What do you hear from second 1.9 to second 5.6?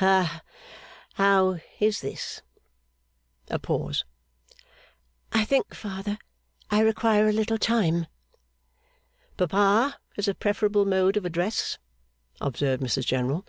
this?' A pause. 'I